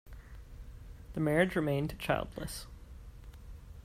The 1.13 1.19
marriage 1.19 1.55
remained 1.55 1.93
childless. 1.99 2.65